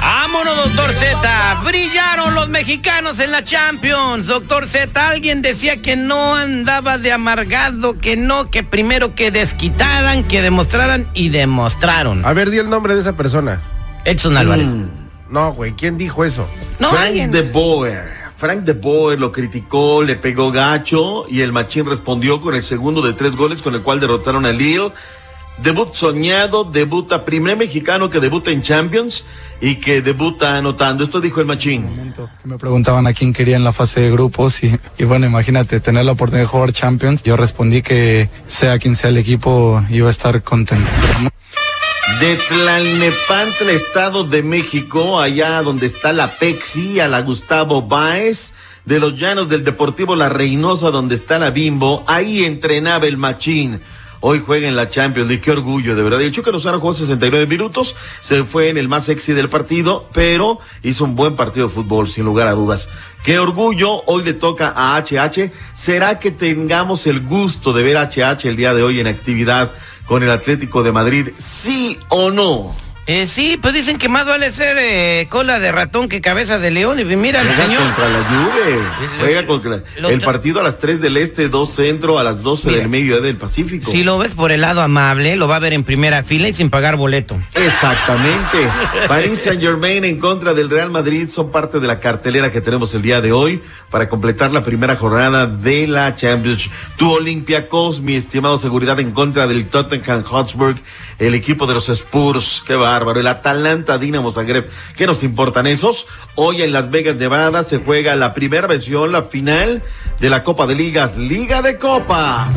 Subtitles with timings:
[0.00, 1.60] Vámonos, doctor Z.
[1.64, 4.26] Brillaron los mexicanos en la Champions.
[4.26, 10.26] Doctor Z, alguien decía que no andaba de amargado, que no, que primero que desquitaran,
[10.26, 12.24] que demostraran y demostraron.
[12.24, 13.62] A ver, di el nombre de esa persona.
[14.04, 14.66] Edson Álvarez.
[14.66, 14.84] Mm.
[15.30, 16.48] No, güey, ¿quién dijo eso?
[16.78, 17.30] No, Frank alguien.
[17.32, 18.26] de Boer.
[18.36, 23.00] Frank de Boer lo criticó, le pegó gacho y el Machín respondió con el segundo
[23.00, 24.92] de tres goles con el cual derrotaron a Lille.
[25.58, 29.24] Debut soñado, debuta primer mexicano que debuta en Champions
[29.60, 31.02] y que debuta anotando.
[31.02, 32.12] Esto dijo el Machín.
[32.14, 35.80] que me preguntaban a quién quería en la fase de grupos y, y bueno, imagínate,
[35.80, 40.08] tener la oportunidad de jugar Champions, yo respondí que sea quien sea el equipo, iba
[40.08, 40.90] a estar contento.
[42.20, 48.52] De Tlalnepantla, Estado de México, allá donde está la Pexi, a la Gustavo Báez,
[48.84, 53.80] de los llanos del Deportivo La Reynosa, donde está la Bimbo, ahí entrenaba el Machín.
[54.20, 56.20] Hoy juega en la Champions League, qué orgullo, de verdad.
[56.20, 60.58] El Chuca Lozano jugó 69 minutos, se fue en el más sexy del partido, pero
[60.82, 62.88] hizo un buen partido de fútbol, sin lugar a dudas.
[63.22, 65.50] Qué orgullo, hoy le toca a HH.
[65.74, 69.70] ¿Será que tengamos el gusto de ver a HH el día de hoy en actividad
[70.06, 71.28] con el Atlético de Madrid?
[71.36, 72.85] ¿Sí o no?
[73.08, 76.72] Eh, sí, pues dicen que más vale ser eh, cola de ratón que cabeza de
[76.72, 76.98] león.
[76.98, 77.82] Y mira, el Juega señor.
[77.84, 78.78] contra la Juve.
[79.20, 82.66] Juega contra Lo el partido a las 3 del Este, 2 Centro, a las 12
[82.68, 82.80] Mira.
[82.80, 83.90] del Medio del Pacífico.
[83.92, 86.52] Si lo ves por el lado amable, lo va a ver en primera fila y
[86.52, 87.38] sin pagar boleto.
[87.54, 88.68] Exactamente.
[89.08, 92.92] Paris Saint Germain en contra del Real Madrid son parte de la cartelera que tenemos
[92.94, 96.68] el día de hoy para completar la primera jornada de la Champions.
[96.96, 100.74] Tu Olympiacos, mi estimado seguridad, en contra del Tottenham Hotspur,
[101.20, 102.64] el equipo de los Spurs.
[102.66, 103.20] Qué bárbaro.
[103.20, 104.70] El Atalanta Dinamo Zagreb.
[104.96, 106.06] ¿Qué nos importan esos?
[106.34, 109.82] Hoy en Las Vegas, Nevada, se juega la primera versión, la final
[110.18, 112.48] de la Copa de Ligas, Liga de Copas.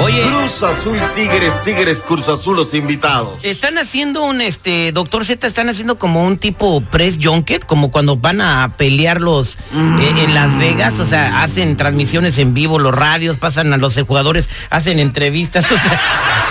[0.00, 0.22] Oye.
[0.24, 3.38] Cruz Azul Tigres, Tigres Cruz Azul, los invitados.
[3.42, 8.16] Están haciendo un, este, doctor Z, están haciendo como un tipo press junket, como cuando
[8.16, 12.94] van a pelear los eh, en Las Vegas, o sea, hacen transmisiones en vivo, los
[12.94, 16.00] radios, pasan a los jugadores, hacen entrevistas, o sea,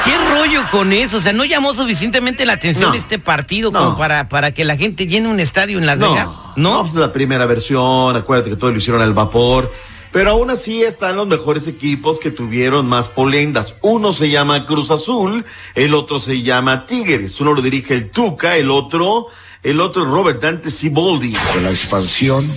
[0.06, 1.18] ¿qué rollo con eso?
[1.18, 2.96] O sea, ¿no llamó suficientemente la atención No.
[2.96, 3.80] este partido No.
[3.80, 6.30] como para, para que la gente llene un estadio en Las Vegas?
[6.56, 9.72] No, pues la primera versión, acuérdate que todo lo hicieron al vapor.
[10.12, 13.76] Pero aún así están los mejores equipos que tuvieron más polendas.
[13.82, 17.42] Uno se llama Cruz Azul, el otro se llama Tigres.
[17.42, 19.28] Uno lo dirige el Tuca, el otro,
[19.62, 21.34] el otro es Robert Dante Siboldi.
[21.54, 22.50] Con la expansión,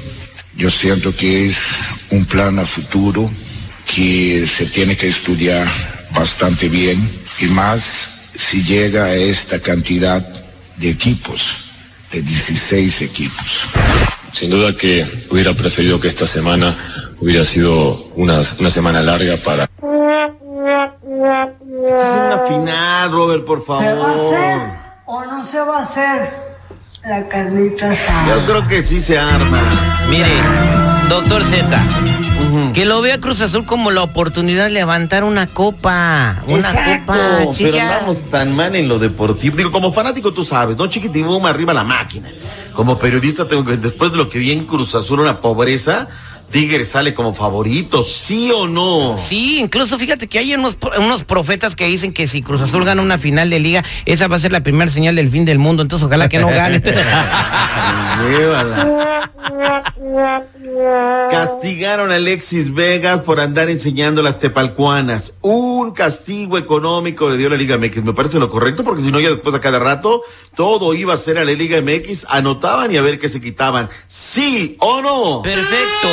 [0.54, 1.58] yo siento que es
[2.10, 3.28] un plan a futuro
[3.92, 5.66] que se tiene que estudiar
[6.14, 7.10] bastante bien
[7.40, 10.26] y más si llega a esta cantidad
[10.76, 11.70] de equipos,
[12.12, 13.64] de 16 equipos.
[14.32, 16.76] Sin duda que hubiera preferido que esta semana
[17.20, 19.70] hubiera sido una, una semana larga para Es
[21.80, 24.76] una final, Robert, por ¿Se va a hacer favor.
[25.06, 26.48] o no se va a hacer
[27.04, 28.36] la carnita asada?
[28.36, 29.62] Yo creo que sí se arma.
[30.08, 30.28] Mire,
[31.08, 31.82] doctor Z,
[32.74, 37.18] que lo vea Cruz Azul como la oportunidad de levantar una copa, una Exacto, copa,
[37.38, 37.82] pero chica.
[37.82, 39.56] andamos tan mal en lo deportivo.
[39.56, 40.86] Digo, como fanático tú sabes, ¿no?
[40.86, 42.28] Chiquitibum arriba la máquina.
[42.72, 46.08] Como periodista tengo que, después de lo que vi en Cruz Azul, una pobreza,
[46.50, 49.16] Tigres sale como favorito, ¿sí o no?
[49.18, 53.02] Sí, incluso fíjate que hay unos, unos profetas que dicen que si Cruz Azul gana
[53.02, 55.82] una final de liga, esa va a ser la primera señal del fin del mundo,
[55.82, 56.80] entonces ojalá que no gane.
[61.30, 65.34] Castigaron a Alexis Vegas por andar enseñando las tepalcuanas.
[65.40, 68.04] Un castigo económico le dio la Liga MX.
[68.04, 70.22] Me parece lo correcto porque si no ya después a cada rato
[70.54, 72.26] todo iba a ser a la Liga MX.
[72.28, 73.88] Anotaban y a ver qué se quitaban.
[74.06, 75.42] ¿Sí o no?
[75.42, 76.08] Perfecto.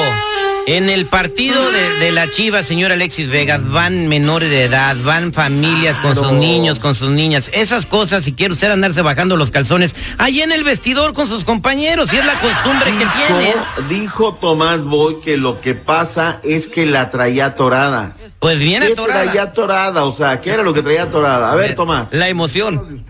[0.67, 5.31] En el partido de, de la Chiva, señor Alexis Vegas, van menores de edad, van
[5.31, 7.51] familias con sus niños, con sus niñas.
[7.53, 11.45] Esas cosas, si quiere usted andarse bajando los calzones, ahí en el vestidor con sus
[11.45, 13.55] compañeros, y es la costumbre que tienen.
[13.89, 18.17] Dijo, Tomás Boy que lo que pasa es que la traía atorada.
[18.39, 19.23] Pues bien ¿Qué atorada.
[19.23, 20.05] traía atorada?
[20.05, 21.51] O sea, ¿qué era lo que traía atorada?
[21.51, 22.11] A ver, Tomás.
[22.11, 23.05] La emoción.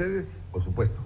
[0.52, 1.05] Por supuesto.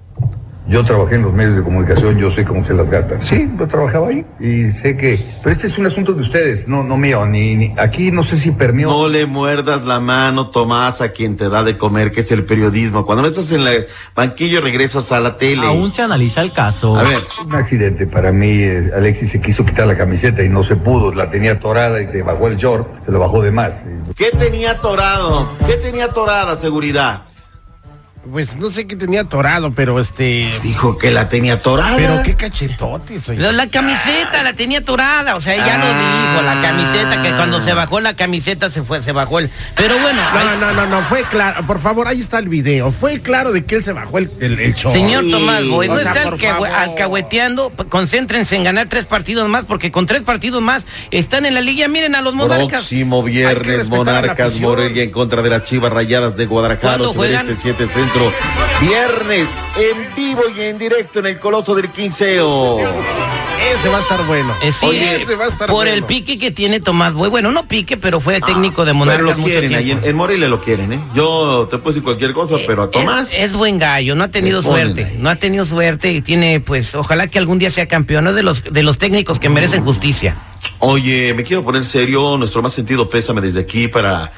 [0.70, 3.20] Yo trabajé en los medios de comunicación, yo sé cómo se las gasta.
[3.22, 5.20] Sí, yo trabajaba ahí y sé que...
[5.44, 8.38] Pero este es un asunto de ustedes, no, no mío, ni, ni- aquí no sé
[8.40, 8.88] si permió...
[8.90, 12.46] No le muerdas la mano, Tomás, a quien te da de comer, que es el
[12.46, 13.04] periodismo.
[13.04, 15.66] Cuando no estás en el banquillo, regresas a la tele.
[15.66, 16.96] Aún se analiza el caso.
[16.96, 20.64] A ver, Un accidente para mí, eh, Alexis se quiso quitar la camiseta y no
[20.64, 23.72] se pudo, la tenía atorada y se bajó el short, se lo bajó de más.
[24.16, 25.50] ¿qué tenía atorado?
[25.66, 27.24] ¿Qué tenía atorada, seguridad?
[28.32, 30.48] Pues no sé qué tenía atorado, pero este.
[30.62, 31.96] Dijo que la tenía atorada.
[31.96, 33.40] Pero qué cachetotes, oye.
[33.40, 36.32] La, la camiseta la tenía atorada, o sea, ella lo Ah.
[36.34, 39.50] dijo, la camiseta, que cuando se bajó la camiseta se fue, se bajó el.
[39.76, 41.66] Pero bueno, No, no, no, no, fue claro.
[41.66, 42.92] Por favor, ahí está el video.
[42.92, 44.96] Fue claro de que él se bajó el, el, el short.
[44.96, 46.14] Señor Tomás Boy, no O sea,
[46.82, 51.62] alcahueteando, concéntrense en ganar tres partidos más, porque con tres partidos más están en la
[51.62, 51.88] liga.
[51.88, 52.68] Miren a los monarcas.
[52.70, 54.60] Próximo viernes, Monarcas.
[54.60, 57.46] Morelia en contra de las Chivas Rayadas de Guadalajara, ¿Cuándo 8 juegan?
[57.46, 58.19] del este, 7 centro.
[58.82, 62.80] Viernes, en vivo y en directo en el Coloso del Quinceo.
[63.76, 64.56] Ese va a estar bueno.
[64.64, 65.92] Eh, sí, Oye, eh, ese va a estar por bueno.
[65.92, 67.30] el pique que tiene Tomás Boy.
[67.30, 70.04] Bueno, no pique, pero fue técnico de Pero Monarcas lo mucho quieren, tiempo.
[70.06, 71.00] en, en Morelia lo quieren, ¿eh?
[71.14, 73.34] Yo te puedo decir cualquier cosa, pero a Tomás...
[73.34, 76.62] Es, es buen gallo, no ha tenido ponen suerte, no ha tenido suerte y tiene,
[76.62, 79.50] pues, ojalá que algún día sea campeón, no es de los, de los técnicos que
[79.50, 80.36] merecen justicia.
[80.80, 84.32] Oye, me quiero poner serio, nuestro más sentido pésame desde aquí para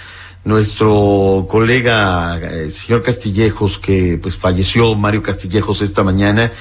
[0.44, 6.52] nuestro colega, el señor Castillejos, que pues falleció, Mario Castillejos, esta mañana.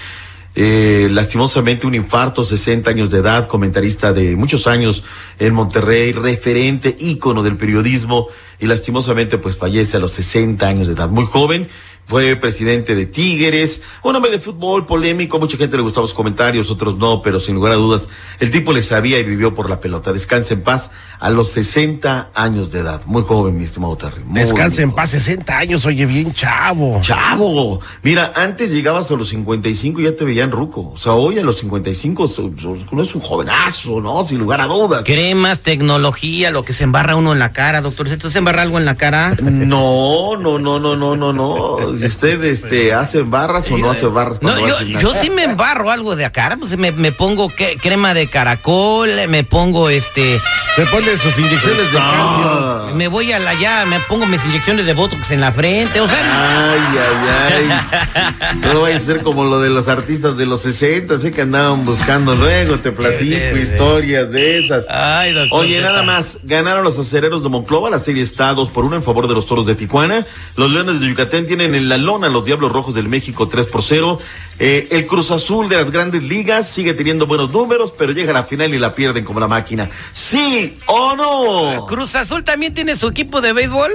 [0.57, 5.05] Eh, lastimosamente un infarto, 60 años de edad, comentarista de muchos años
[5.39, 8.29] en Monterrey, referente, ícono del periodismo,
[8.59, 11.69] y lastimosamente pues fallece a los 60 años de edad, muy joven,
[12.07, 16.69] fue presidente de Tigres, un hombre de fútbol polémico, mucha gente le gustaba los comentarios,
[16.71, 18.09] otros no, pero sin lugar a dudas,
[18.41, 20.13] el tipo le sabía y vivió por la pelota.
[20.13, 24.23] Descansa en paz a los 60 años de edad, muy joven, mi estimado Terry.
[24.27, 27.01] Descansa en paz, 60 años, oye, bien chavo.
[27.01, 30.91] Chavo, mira, antes llegabas a los 55 y ya te veían ruco.
[30.93, 34.25] O sea, hoy a los 55 so- so- uno es un jovenazo, ¿no?
[34.25, 35.05] Sin lugar a dudas.
[35.05, 38.09] Cremas, tecnología, lo que se embarra uno en la cara, doctor.
[38.09, 39.37] ¿Se te embarra algo en la cara?
[39.71, 41.77] No, no, no, no, no, no, no.
[42.01, 44.41] ¿Y ¿Usted este, hace barras o no hace barras?
[44.43, 48.27] No, yo, sí me embarro algo de cara, pues me, me pongo que- crema de
[48.27, 50.41] caracol, me pongo este,
[50.77, 52.95] Se pone sus inyecciones de calcio.
[52.95, 56.07] me voy a la ya, me pongo mis inyecciones de botox en la frente, o
[56.07, 57.71] sea, Ay, ay,
[58.15, 58.57] ay.
[58.61, 61.43] No lo vaya a ser como lo de los artistas de los 60, sé que
[61.43, 64.87] andaban buscando luego, te platico historias de esas.
[64.89, 68.85] Ay, doctor Oye, nada más, ganaron los acereros de Monclova, la serie está 2 por
[68.85, 70.27] 1 en favor de los toros de Tijuana.
[70.57, 73.67] Los leones de Yucatán tienen en la lona a los diablos rojos del México 3
[73.67, 74.19] por 0.
[74.63, 78.35] Eh, el Cruz Azul de las grandes ligas sigue teniendo buenos números, pero llega a
[78.35, 79.89] la final y la pierden como la máquina.
[80.13, 81.87] ¿Sí o no?
[81.87, 83.91] Cruz Azul también tiene su equipo de béisbol.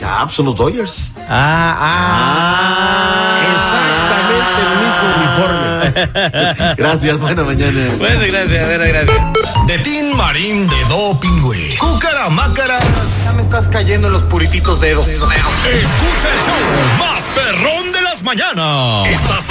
[0.00, 1.12] Ya, pues son los Dodgers.
[1.28, 3.38] Ah, Ah.
[3.52, 6.74] Exactamente el mismo uniforme.
[6.76, 7.88] Gracias, buena mañana.
[7.98, 9.66] Bueno, gracias, bueno, gracias.
[9.66, 11.76] De Tin Marín de Doping, güey.
[11.76, 12.78] Cúcara Mácara.
[13.24, 15.06] Ya me estás cayendo en los purititos dedos.
[15.08, 19.08] Escucha el show más perrón de las mañanas.
[19.08, 19.50] Estás